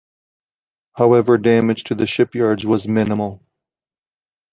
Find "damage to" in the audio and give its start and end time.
1.37-1.93